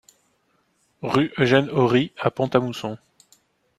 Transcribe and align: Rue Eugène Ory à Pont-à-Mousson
Rue 1.03 1.31
Eugène 1.37 1.69
Ory 1.69 2.11
à 2.17 2.31
Pont-à-Mousson 2.31 2.97